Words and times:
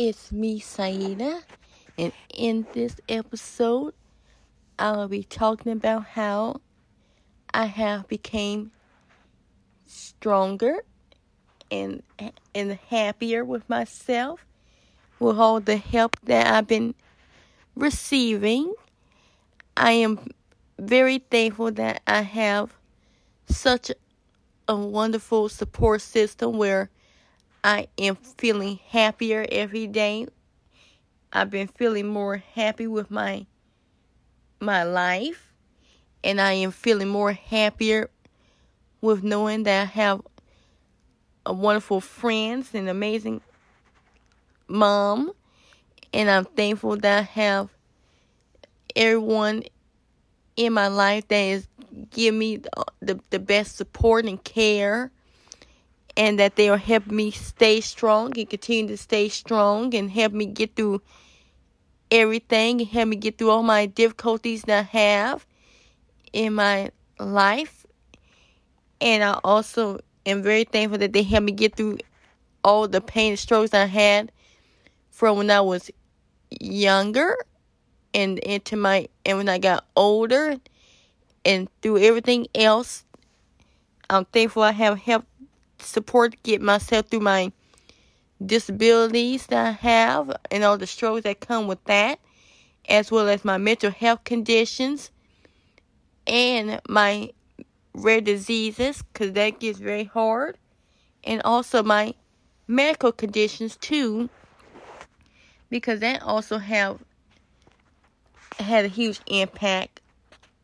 It's 0.00 0.30
me, 0.30 0.60
Saida, 0.60 1.40
and 1.98 2.12
in 2.32 2.68
this 2.72 3.00
episode, 3.08 3.94
I 4.78 4.92
will 4.92 5.08
be 5.08 5.24
talking 5.24 5.72
about 5.72 6.04
how 6.04 6.60
I 7.52 7.64
have 7.66 8.06
became 8.06 8.70
stronger 9.86 10.84
and 11.68 12.04
and 12.54 12.78
happier 12.90 13.44
with 13.44 13.68
myself 13.68 14.46
with 15.18 15.36
all 15.36 15.58
the 15.58 15.78
help 15.78 16.14
that 16.22 16.46
I've 16.46 16.68
been 16.68 16.94
receiving. 17.74 18.74
I 19.76 19.90
am 19.90 20.28
very 20.78 21.18
thankful 21.18 21.72
that 21.72 22.02
I 22.06 22.20
have 22.20 22.72
such 23.48 23.90
a 24.68 24.76
wonderful 24.76 25.48
support 25.48 26.02
system 26.02 26.56
where 26.56 26.88
I 27.62 27.88
am 27.98 28.16
feeling 28.16 28.78
happier 28.88 29.46
every 29.50 29.86
day. 29.86 30.26
I've 31.32 31.50
been 31.50 31.68
feeling 31.68 32.06
more 32.06 32.36
happy 32.54 32.86
with 32.86 33.10
my 33.10 33.46
my 34.60 34.82
life. 34.82 35.52
And 36.24 36.40
I 36.40 36.52
am 36.54 36.72
feeling 36.72 37.08
more 37.08 37.32
happier 37.32 38.10
with 39.00 39.22
knowing 39.22 39.62
that 39.64 39.82
I 39.82 39.84
have 39.84 40.22
a 41.46 41.52
wonderful 41.52 42.00
friends 42.00 42.74
and 42.74 42.88
amazing 42.88 43.40
mom. 44.66 45.32
And 46.12 46.30
I'm 46.30 46.44
thankful 46.44 46.96
that 46.96 47.18
I 47.18 47.22
have 47.22 47.68
everyone 48.96 49.62
in 50.56 50.72
my 50.72 50.88
life 50.88 51.28
that 51.28 51.36
is 51.36 51.68
give 52.10 52.34
me 52.34 52.56
the, 52.56 52.70
the, 53.00 53.20
the 53.30 53.38
best 53.38 53.76
support 53.76 54.24
and 54.24 54.42
care 54.42 55.12
and 56.18 56.36
that 56.40 56.56
they 56.56 56.68
will 56.68 56.76
help 56.76 57.06
me 57.06 57.30
stay 57.30 57.80
strong 57.80 58.36
and 58.36 58.50
continue 58.50 58.88
to 58.88 58.96
stay 58.96 59.28
strong 59.28 59.94
and 59.94 60.10
help 60.10 60.32
me 60.32 60.46
get 60.46 60.74
through 60.74 61.00
everything 62.10 62.80
and 62.80 62.90
help 62.90 63.08
me 63.08 63.16
get 63.16 63.38
through 63.38 63.50
all 63.50 63.62
my 63.62 63.86
difficulties 63.86 64.62
that 64.62 64.80
I 64.80 64.98
have 64.98 65.46
in 66.32 66.54
my 66.54 66.90
life. 67.20 67.86
And 69.00 69.22
I 69.22 69.38
also 69.44 70.00
am 70.26 70.42
very 70.42 70.64
thankful 70.64 70.98
that 70.98 71.12
they 71.12 71.22
help 71.22 71.44
me 71.44 71.52
get 71.52 71.76
through 71.76 71.98
all 72.64 72.88
the 72.88 73.00
pain 73.00 73.30
and 73.30 73.38
struggles 73.38 73.72
I 73.72 73.86
had 73.86 74.32
from 75.12 75.38
when 75.38 75.52
I 75.52 75.60
was 75.60 75.88
younger 76.50 77.36
and 78.12 78.40
into 78.40 78.74
my 78.74 79.08
and 79.24 79.38
when 79.38 79.48
I 79.48 79.58
got 79.58 79.86
older 79.94 80.56
and 81.44 81.68
through 81.80 81.98
everything 81.98 82.48
else. 82.56 83.04
I'm 84.10 84.24
thankful 84.24 84.62
I 84.62 84.72
have 84.72 84.98
help 84.98 85.24
support 85.80 86.42
get 86.42 86.60
myself 86.60 87.06
through 87.08 87.20
my 87.20 87.52
disabilities 88.44 89.46
that 89.46 89.66
I 89.66 89.70
have 89.72 90.36
and 90.50 90.64
all 90.64 90.78
the 90.78 90.86
struggles 90.86 91.22
that 91.22 91.40
come 91.40 91.66
with 91.66 91.82
that, 91.84 92.20
as 92.88 93.10
well 93.10 93.28
as 93.28 93.44
my 93.44 93.58
mental 93.58 93.90
health 93.90 94.24
conditions 94.24 95.10
and 96.26 96.80
my 96.88 97.32
rare 97.94 98.20
diseases, 98.20 99.02
because 99.02 99.32
that 99.32 99.58
gets 99.60 99.78
very 99.78 100.04
hard, 100.04 100.56
and 101.24 101.42
also 101.44 101.82
my 101.82 102.14
medical 102.66 103.10
conditions 103.10 103.76
too, 103.76 104.28
because 105.68 106.00
that 106.00 106.22
also 106.22 106.58
have 106.58 106.98
had 108.58 108.84
a 108.84 108.88
huge 108.88 109.20
impact 109.26 110.00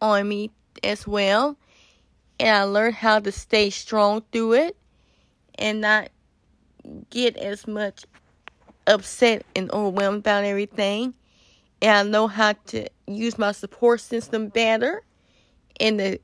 on 0.00 0.28
me 0.28 0.50
as 0.84 1.06
well. 1.06 1.56
And 2.38 2.54
I 2.54 2.62
learned 2.64 2.96
how 2.96 3.18
to 3.18 3.32
stay 3.32 3.70
strong 3.70 4.22
through 4.30 4.52
it 4.52 4.76
and 5.58 5.80
not 5.80 6.10
get 7.10 7.36
as 7.36 7.66
much 7.66 8.04
upset 8.86 9.44
and 9.54 9.70
overwhelmed 9.72 10.18
about 10.18 10.44
everything. 10.44 11.14
And 11.82 12.08
I 12.08 12.10
know 12.10 12.26
how 12.26 12.54
to 12.66 12.86
use 13.06 13.38
my 13.38 13.52
support 13.52 14.00
system 14.00 14.48
better 14.48 15.02
and 15.78 16.00
the 16.00 16.20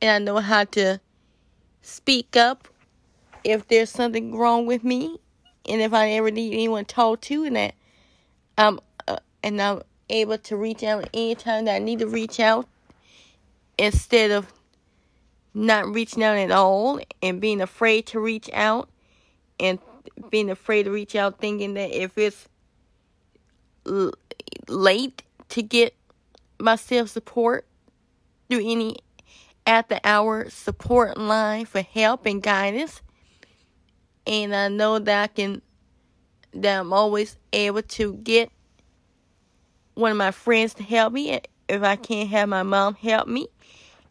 and 0.00 0.10
I 0.10 0.18
know 0.18 0.38
how 0.38 0.64
to 0.64 1.00
speak 1.82 2.36
up 2.36 2.68
if 3.42 3.66
there's 3.68 3.90
something 3.90 4.36
wrong 4.36 4.66
with 4.66 4.84
me 4.84 5.18
and 5.66 5.80
if 5.80 5.92
I 5.92 6.10
ever 6.10 6.30
need 6.30 6.52
anyone 6.52 6.84
to 6.84 6.94
talk 6.94 7.20
to 7.22 7.44
and 7.44 7.56
that 7.56 7.74
I'm 8.58 8.80
uh, 9.08 9.18
and 9.42 9.60
I'm 9.60 9.82
able 10.10 10.38
to 10.38 10.56
reach 10.56 10.82
out 10.82 11.08
anytime 11.14 11.64
that 11.64 11.76
I 11.76 11.78
need 11.78 12.00
to 12.00 12.06
reach 12.06 12.40
out 12.40 12.68
instead 13.78 14.30
of 14.30 14.52
not 15.54 15.86
reaching 15.86 16.22
out 16.22 16.36
at 16.36 16.50
all 16.50 17.00
and 17.22 17.40
being 17.40 17.60
afraid 17.60 18.06
to 18.08 18.20
reach 18.20 18.50
out 18.52 18.88
and 19.60 19.78
being 20.30 20.50
afraid 20.50 20.82
to 20.82 20.90
reach 20.90 21.14
out 21.14 21.38
thinking 21.38 21.74
that 21.74 21.90
if 21.90 22.18
it's 22.18 22.48
l- 23.86 24.12
late 24.68 25.22
to 25.48 25.62
get 25.62 25.94
myself 26.58 27.08
support 27.08 27.66
through 28.48 28.68
any 28.68 28.96
at 29.66 29.88
the 29.88 30.00
hour 30.04 30.50
support 30.50 31.16
line 31.16 31.64
for 31.64 31.80
help 31.80 32.26
and 32.26 32.42
guidance 32.42 33.00
and 34.26 34.54
I 34.54 34.68
know 34.68 34.98
that 34.98 35.22
I 35.22 35.26
can 35.28 35.62
that 36.52 36.80
I'm 36.80 36.92
always 36.92 37.36
able 37.52 37.82
to 37.82 38.14
get 38.14 38.50
one 39.94 40.10
of 40.10 40.16
my 40.16 40.30
friends 40.30 40.74
to 40.74 40.82
help 40.82 41.12
me 41.12 41.40
if 41.68 41.82
I 41.82 41.96
can't 41.96 42.28
have 42.30 42.48
my 42.48 42.62
mom 42.62 42.94
help 42.94 43.28
me 43.28 43.48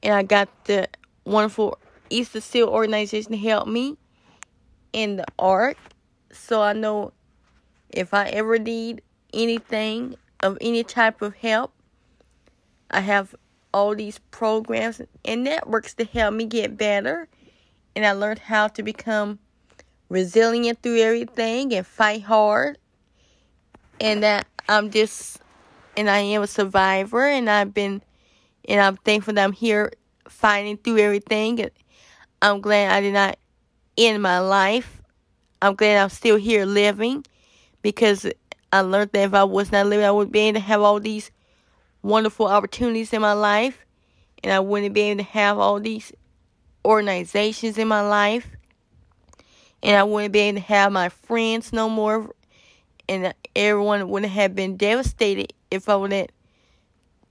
and 0.02 0.14
I 0.14 0.24
got 0.24 0.50
the 0.66 0.88
wonderful 1.25 1.78
Easter 2.09 2.41
Seal 2.41 2.67
organization 2.67 3.31
to 3.31 3.38
help 3.38 3.67
me 3.67 3.97
in 4.91 5.17
the 5.17 5.25
art. 5.39 5.78
So 6.31 6.61
I 6.61 6.73
know 6.73 7.13
if 7.89 8.13
I 8.13 8.28
ever 8.29 8.57
need 8.57 9.01
anything 9.34 10.16
of 10.41 10.57
any 10.61 10.84
type 10.84 11.22
of 11.22 11.35
help, 11.35 11.73
I 12.91 13.01
have 13.01 13.35
all 13.73 13.95
these 13.95 14.19
programs 14.31 15.01
and 15.25 15.44
networks 15.44 15.94
to 15.95 16.06
help 16.06 16.34
me 16.35 16.45
get 16.45 16.78
better. 16.78 17.28
And 17.95 18.05
I 18.05 18.11
learned 18.11 18.40
how 18.40 18.67
to 18.69 18.84
become 18.84 19.40
resilient 20.09 20.81
through 20.81 21.01
everything 21.01 21.73
and 21.73 21.85
fight 21.85 22.23
hard. 22.23 22.78
And 24.00 24.23
that 24.23 24.47
I'm 24.67 24.91
just, 24.91 25.40
and 25.95 26.09
I 26.09 26.19
am 26.19 26.41
a 26.41 26.47
survivor, 26.47 27.25
and 27.25 27.50
I've 27.50 27.73
been 27.73 28.01
and 28.67 28.79
I'm 28.79 28.95
thankful 28.97 29.34
that 29.34 29.44
I'm 29.44 29.51
here 29.51 29.91
fighting 30.28 30.78
through 30.78 31.00
everything. 31.00 31.69
I'm 32.41 32.61
glad 32.61 32.91
I 32.91 33.01
did 33.01 33.13
not 33.13 33.38
end 33.97 34.22
my 34.22 34.39
life. 34.39 35.01
I'm 35.61 35.75
glad 35.75 36.01
I'm 36.01 36.09
still 36.09 36.35
here 36.35 36.66
living 36.66 37.25
because 37.81 38.25
I 38.72 38.81
learned 38.81 39.11
that 39.13 39.25
if 39.25 39.34
I 39.34 39.44
was 39.44 39.72
not 39.72 39.85
living, 39.85 40.06
I 40.06 40.11
wouldn't 40.11 40.34
be 40.34 40.39
able 40.39 40.59
to 40.59 40.66
have 40.66 40.81
all 40.81 41.00
these 41.00 41.31
wonderful 42.01 42.47
opportunities 42.47 43.13
in 43.13 43.22
my 43.22 43.34
life, 43.34 43.85
and 44.44 44.51
I 44.51 44.59
wouldn't 44.59 44.94
be 44.94 45.01
able 45.01 45.23
to 45.23 45.29
have 45.29 45.57
all 45.57 45.79
these 45.79 46.11
organizations 46.84 47.78
in 47.78 47.88
my 47.88 48.01
life, 48.01 48.47
and 49.81 49.95
I 49.95 50.03
wouldn't 50.03 50.34
be 50.34 50.40
able 50.40 50.59
to 50.59 50.66
have 50.66 50.91
my 50.91 51.09
friends 51.09 51.72
no 51.72 51.90
more, 51.90 52.34
and 53.07 53.34
everyone 53.55 54.09
would 54.09 54.25
have 54.25 54.55
been 54.55 54.75
devastated 54.75 55.53
if 55.72 55.88
I 55.88 55.95
would 55.95 56.11
have 56.11 56.28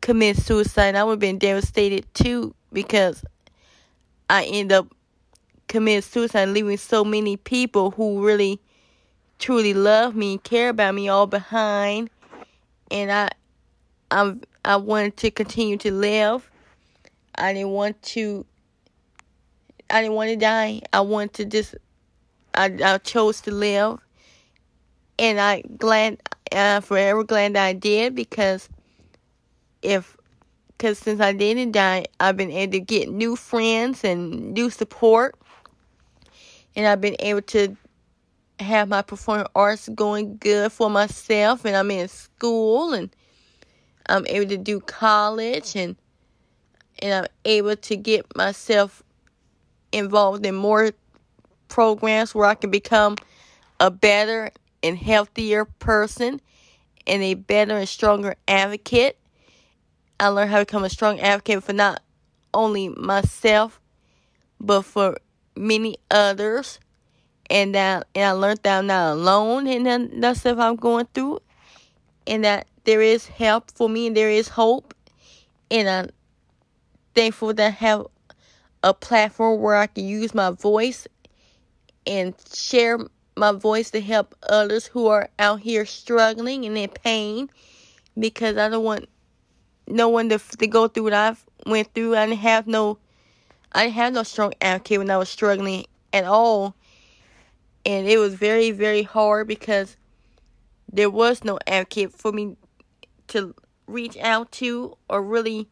commit 0.00 0.36
suicide, 0.36 0.94
I 0.94 1.04
would 1.04 1.12
have 1.12 1.20
been 1.20 1.38
devastated 1.38 2.06
too 2.14 2.54
because 2.72 3.25
I 4.28 4.44
end 4.44 4.72
up 4.72 4.88
committing 5.69 6.03
suicide, 6.03 6.49
leaving 6.49 6.77
so 6.77 7.05
many 7.05 7.37
people 7.37 7.93
who 7.93 8.25
really, 8.25 8.60
truly 9.38 9.75
love 9.75 10.15
me, 10.15 10.38
care 10.38 10.69
about 10.69 10.94
me 10.94 11.09
all 11.09 11.27
behind, 11.27 12.10
and 12.91 13.10
I, 13.10 13.31
I'm, 14.10 14.42
I 14.65 14.77
wanted 14.77 15.16
to 15.19 15.30
continue 15.30 15.77
to 15.78 15.91
live. 15.91 16.51
I 17.34 17.53
didn't 17.53 17.71
want 17.71 18.01
to. 18.03 18.45
I 19.91 20.01
didn't 20.03 20.15
want 20.15 20.30
to 20.30 20.36
die. 20.36 20.83
I 20.92 21.01
wanted 21.01 21.34
to 21.34 21.45
just. 21.47 21.74
I, 22.54 22.77
I 22.84 22.98
chose 22.98 23.41
to 23.42 23.51
live, 23.51 23.98
and 25.19 25.41
I 25.41 25.63
glad, 25.78 26.21
uh, 26.53 26.80
forever 26.80 27.24
glad 27.24 27.54
that 27.54 27.65
I 27.65 27.72
did 27.72 28.15
because 28.15 28.69
if 29.80 30.16
because 30.83 30.99
since 30.99 31.21
I 31.21 31.33
didn't 31.33 31.71
die, 31.71 32.07
I've 32.19 32.37
been 32.37 32.51
able 32.51 32.73
to 32.73 32.81
get 32.81 33.09
new 33.09 33.37
friends 33.37 34.03
and 34.03 34.53
new 34.53 34.69
support, 34.69 35.37
and 36.75 36.89
I've 36.89 37.01
been 37.01 37.15
able 37.21 37.43
to 37.43 37.77
have 38.59 38.89
my 38.89 39.03
performing 39.03 39.47
arts 39.55 39.89
going 39.91 40.39
good 40.39 40.73
for 40.73 40.91
myself, 40.91 41.65
and 41.65 41.77
I'm 41.77 41.93
in 41.93 42.09
school, 42.09 42.95
and 42.95 43.15
I'm 44.09 44.27
able 44.27 44.49
to 44.49 44.57
do 44.57 44.81
college, 44.81 45.77
and 45.77 45.95
and 46.99 47.15
I'm 47.15 47.27
able 47.45 47.77
to 47.77 47.97
get 47.97 48.37
myself 48.37 49.05
involved 49.93 50.45
in 50.45 50.57
more 50.57 50.91
programs 51.69 52.34
where 52.34 52.47
I 52.47 52.57
can 52.57 52.73
become 52.73 53.15
a 53.79 53.89
better 53.89 54.51
and 54.83 54.99
healthier 54.99 55.65
person 55.65 56.41
and 57.07 57.23
a 57.23 57.34
better 57.34 57.77
and 57.77 57.89
stronger 57.89 58.34
advocate 58.49 59.17
I 60.22 60.28
learned 60.28 60.51
how 60.51 60.59
to 60.60 60.65
become 60.65 60.84
a 60.84 60.89
strong 60.89 61.19
advocate 61.19 61.65
for 61.65 61.72
not 61.72 62.01
only 62.54 62.91
myself, 62.91 63.80
but 64.60 64.83
for 64.83 65.19
many 65.57 65.97
others. 66.13 66.78
and 67.51 67.74
that 67.74 68.07
and 68.15 68.24
I 68.24 68.30
learned 68.30 68.60
that 68.63 68.78
I'm 68.78 68.86
not 68.86 69.15
alone 69.15 69.66
in 69.66 69.83
the, 69.83 70.09
the 70.16 70.34
stuff 70.34 70.59
I'm 70.59 70.77
going 70.77 71.09
through, 71.13 71.41
and 72.24 72.45
that 72.45 72.69
there 72.84 73.03
is 73.03 73.27
help 73.27 73.72
for 73.72 73.89
me 73.89 74.07
and 74.07 74.16
there 74.16 74.30
is 74.30 74.47
hope, 74.47 74.95
and 75.72 75.89
I'm 75.89 76.10
thankful 77.16 77.53
that 77.54 77.66
I 77.66 77.71
have 77.71 78.07
a 78.84 78.95
platform 78.95 79.60
where 79.60 79.74
I 79.74 79.89
can 79.89 80.07
use 80.07 80.34
my 80.34 80.51
voice 80.51 81.09
and 82.07 82.33
share 82.54 82.98
my 83.36 83.51
voice 83.51 83.91
to 83.91 84.01
help 84.01 84.36
others 84.48 84.86
who 84.86 85.09
are 85.09 85.30
out 85.41 85.60
here 85.60 85.84
struggling 85.84 86.65
and 86.65 86.78
in 86.78 86.91
pain. 86.91 87.51
Because 88.16 88.57
I 88.57 88.69
don't 88.69 88.84
want 88.84 89.09
no 89.87 90.09
one 90.09 90.29
to, 90.29 90.39
to 90.39 90.67
go 90.67 90.89
through 90.89 91.05
what 91.05 91.13
I've 91.13 91.45
went 91.67 91.93
through. 91.95 92.17
I 92.17 92.27
didn't 92.27 92.41
have 92.41 92.67
no 92.67 92.99
I 93.73 93.84
didn't 93.84 93.95
have 93.95 94.13
no 94.13 94.23
strong 94.23 94.53
advocate 94.61 94.99
when 94.99 95.11
I 95.11 95.17
was 95.17 95.29
struggling 95.29 95.87
at 96.13 96.25
all. 96.25 96.75
And 97.84 98.07
it 98.07 98.19
was 98.19 98.34
very, 98.34 98.71
very 98.71 99.03
hard 99.03 99.49
because 99.49 99.97
there 100.93 101.11
was 101.11 101.43
no 101.43 101.59
advocate 101.67 102.13
for 102.13 102.33
me 102.33 102.57
to 103.29 103.55
reach 103.87 104.17
out 104.19 104.53
to 104.53 104.97
or 105.09 105.23
really 105.23 105.69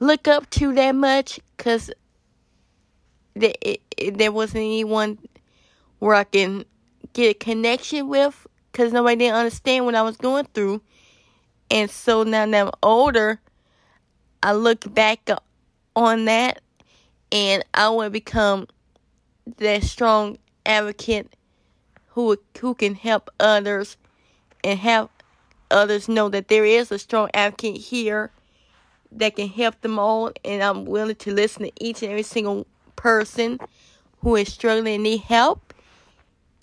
look 0.00 0.26
up 0.26 0.48
to 0.50 0.74
that 0.74 0.94
much 0.94 1.38
because 1.56 1.90
there, 3.34 3.54
there 4.12 4.32
wasn't 4.32 4.56
anyone 4.62 5.18
where 5.98 6.14
I 6.14 6.24
can 6.24 6.64
get 7.12 7.30
a 7.30 7.34
connection 7.34 8.08
with 8.08 8.46
because 8.70 8.92
nobody 8.92 9.16
didn't 9.16 9.36
understand 9.36 9.84
what 9.84 9.94
I 9.94 10.02
was 10.02 10.16
going 10.16 10.46
through. 10.54 10.80
And 11.70 11.90
so 11.90 12.22
now 12.22 12.46
that 12.46 12.66
I'm 12.66 12.72
older, 12.82 13.40
I 14.42 14.52
look 14.52 14.92
back 14.92 15.28
on 15.96 16.24
that 16.26 16.60
and 17.30 17.64
I 17.74 17.88
want 17.90 18.06
to 18.06 18.10
become 18.10 18.66
that 19.58 19.82
strong 19.82 20.38
advocate 20.66 21.34
who 22.08 22.36
who 22.58 22.74
can 22.74 22.94
help 22.94 23.30
others 23.40 23.96
and 24.62 24.78
help 24.78 25.10
others 25.70 26.08
know 26.08 26.28
that 26.28 26.48
there 26.48 26.64
is 26.64 26.92
a 26.92 26.98
strong 26.98 27.30
advocate 27.34 27.78
here 27.78 28.30
that 29.10 29.36
can 29.36 29.48
help 29.48 29.80
them 29.80 29.98
all. 29.98 30.30
And 30.44 30.62
I'm 30.62 30.84
willing 30.84 31.16
to 31.16 31.32
listen 31.32 31.64
to 31.64 31.72
each 31.80 32.02
and 32.02 32.10
every 32.10 32.22
single 32.22 32.66
person 32.96 33.58
who 34.20 34.36
is 34.36 34.52
struggling 34.52 34.94
and 34.94 35.02
need 35.02 35.22
help 35.22 35.74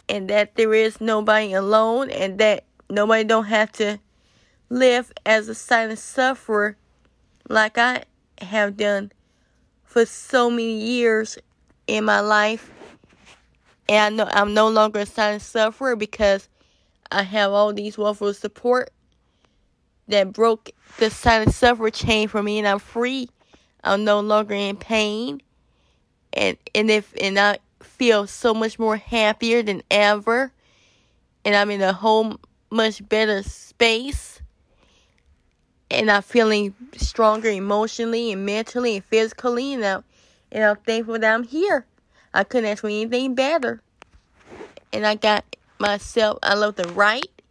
and 0.07 0.29
that 0.29 0.55
there 0.55 0.73
is 0.73 1.01
nobody 1.01 1.53
alone 1.53 2.09
and 2.09 2.39
that 2.39 2.65
nobody 2.89 3.23
don't 3.23 3.45
have 3.45 3.71
to 3.73 3.99
live 4.69 5.11
as 5.25 5.47
a 5.47 5.55
silent 5.55 5.99
sufferer 5.99 6.77
like 7.47 7.77
I 7.77 8.03
have 8.41 8.77
done 8.77 9.11
for 9.83 10.05
so 10.05 10.49
many 10.49 10.79
years 10.79 11.37
in 11.87 12.05
my 12.05 12.19
life. 12.19 12.71
And 13.87 14.21
I 14.21 14.25
know 14.25 14.29
I'm 14.31 14.53
no 14.53 14.67
longer 14.69 14.99
a 14.99 15.05
silent 15.05 15.41
sufferer 15.41 15.95
because 15.95 16.47
I 17.11 17.23
have 17.23 17.51
all 17.51 17.73
these 17.73 17.97
wonderful 17.97 18.33
support 18.35 18.91
that 20.07 20.31
broke 20.31 20.71
the 20.97 21.09
silent 21.09 21.53
sufferer 21.53 21.89
chain 21.89 22.27
for 22.27 22.43
me 22.43 22.59
and 22.59 22.67
I'm 22.67 22.79
free. 22.79 23.29
I'm 23.83 24.03
no 24.03 24.19
longer 24.19 24.53
in 24.53 24.77
pain. 24.77 25.41
And 26.33 26.57
and 26.75 26.91
if 26.91 27.13
and 27.19 27.39
I 27.39 27.57
feel 27.81 28.27
so 28.27 28.53
much 28.53 28.77
more 28.77 28.97
happier 28.97 29.63
than 29.63 29.81
ever. 29.89 30.51
And 31.43 31.55
I'm 31.55 31.71
in 31.71 31.81
a 31.81 31.93
whole 31.93 32.39
much 32.69 33.07
better 33.07 33.41
space. 33.41 34.41
And 35.91 36.11
I'm 36.11 36.21
feeling 36.21 36.75
stronger 36.95 37.49
emotionally 37.49 38.31
and 38.31 38.45
mentally 38.45 38.97
and 38.97 39.05
physically. 39.05 39.73
And 39.73 39.85
I'm, 39.85 40.03
and 40.51 40.63
I'm 40.63 40.77
thankful 40.77 41.19
that 41.19 41.33
I'm 41.33 41.43
here. 41.43 41.85
I 42.33 42.43
couldn't 42.43 42.69
ask 42.69 42.81
for 42.81 42.87
anything 42.87 43.33
better. 43.35 43.81
And 44.93 45.05
I 45.05 45.15
got 45.15 45.55
myself, 45.79 46.39
I 46.43 46.53
love 46.55 46.75
to 46.75 46.87
write 46.89 47.41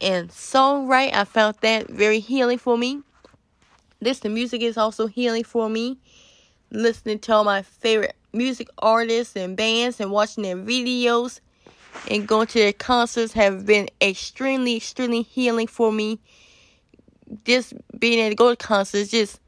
and 0.00 0.30
songwrite. 0.30 1.14
I 1.14 1.24
found 1.24 1.56
that 1.60 1.88
very 1.88 2.20
healing 2.20 2.58
for 2.58 2.76
me. 2.76 3.02
This, 4.00 4.20
the 4.20 4.28
music 4.28 4.62
is 4.62 4.76
also 4.76 5.06
healing 5.06 5.44
for 5.44 5.68
me. 5.68 5.98
Listening 6.70 7.18
to 7.20 7.32
all 7.32 7.44
my 7.44 7.62
favorite 7.62 8.16
music 8.32 8.68
artists 8.78 9.36
and 9.36 9.56
bands 9.56 10.00
and 10.00 10.10
watching 10.10 10.44
their 10.44 10.56
videos 10.56 11.40
and 12.08 12.26
going 12.26 12.46
to 12.46 12.58
their 12.58 12.72
concerts 12.72 13.32
have 13.32 13.66
been 13.66 13.88
extremely, 14.00 14.76
extremely 14.76 15.22
healing 15.22 15.66
for 15.66 15.92
me. 15.92 16.20
Just 17.44 17.74
being 17.98 18.18
able 18.18 18.30
to 18.30 18.36
go 18.36 18.50
to 18.50 18.56
concerts 18.56 19.10
just 19.10 19.40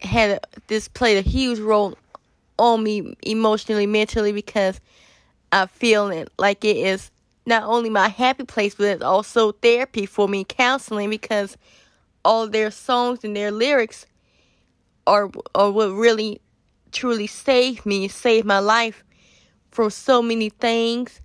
had 0.00 0.30
a, 0.30 0.40
this 0.66 0.88
played 0.88 1.18
a 1.18 1.28
huge 1.28 1.58
role 1.58 1.96
on 2.58 2.82
me 2.82 3.16
emotionally, 3.22 3.86
mentally 3.86 4.32
because 4.32 4.80
I 5.52 5.66
feel 5.66 6.08
it 6.08 6.30
like 6.38 6.64
it 6.64 6.76
is 6.76 7.10
not 7.46 7.64
only 7.64 7.88
my 7.88 8.08
happy 8.08 8.44
place, 8.44 8.74
but 8.74 8.86
it's 8.86 9.02
also 9.02 9.52
therapy 9.52 10.06
for 10.06 10.28
me, 10.28 10.44
counseling 10.44 11.10
because 11.10 11.56
all 12.24 12.46
their 12.46 12.70
songs 12.70 13.24
and 13.24 13.34
their 13.34 13.50
lyrics 13.50 14.06
are 15.06 15.30
are 15.54 15.70
what 15.70 15.90
really 15.90 16.40
truly 16.92 17.26
saved 17.26 17.86
me, 17.86 18.08
saved 18.08 18.46
my 18.46 18.58
life 18.58 19.02
from 19.70 19.90
so 19.90 20.20
many 20.20 20.50
things. 20.50 21.20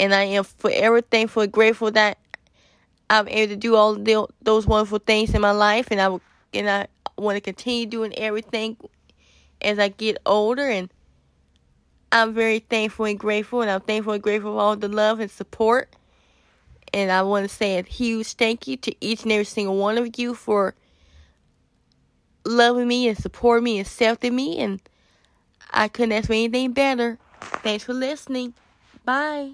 And 0.00 0.12
I 0.12 0.24
am 0.24 0.42
forever 0.44 1.00
thankful 1.00 1.46
grateful 1.46 1.92
that 1.92 2.18
I'm 3.12 3.28
able 3.28 3.52
to 3.52 3.56
do 3.56 3.76
all 3.76 3.94
the, 3.94 4.26
those 4.40 4.66
wonderful 4.66 4.98
things 4.98 5.34
in 5.34 5.42
my 5.42 5.50
life. 5.50 5.88
And 5.90 6.00
I, 6.00 6.18
and 6.54 6.70
I 6.70 6.86
want 7.18 7.36
to 7.36 7.42
continue 7.42 7.84
doing 7.84 8.18
everything 8.18 8.78
as 9.60 9.78
I 9.78 9.88
get 9.88 10.16
older. 10.24 10.66
And 10.66 10.90
I'm 12.10 12.32
very 12.32 12.60
thankful 12.60 13.04
and 13.04 13.18
grateful. 13.18 13.60
And 13.60 13.70
I'm 13.70 13.82
thankful 13.82 14.14
and 14.14 14.22
grateful 14.22 14.54
for 14.54 14.60
all 14.60 14.76
the 14.76 14.88
love 14.88 15.20
and 15.20 15.30
support. 15.30 15.94
And 16.94 17.12
I 17.12 17.20
want 17.20 17.48
to 17.48 17.54
say 17.54 17.78
a 17.78 17.82
huge 17.82 18.32
thank 18.32 18.66
you 18.66 18.78
to 18.78 18.94
each 19.04 19.24
and 19.24 19.32
every 19.32 19.44
single 19.44 19.76
one 19.76 19.98
of 19.98 20.18
you 20.18 20.34
for 20.34 20.74
loving 22.46 22.88
me 22.88 23.08
and 23.08 23.18
supporting 23.18 23.64
me 23.64 23.78
and 23.78 23.86
accepting 23.86 24.34
me 24.34 24.58
and 24.58 24.80
I 25.70 25.88
couldn't 25.88 26.12
ask 26.12 26.26
for 26.26 26.32
anything 26.32 26.72
better. 26.72 27.18
Thanks 27.40 27.84
for 27.84 27.94
listening. 27.94 28.54
Bye. 29.04 29.52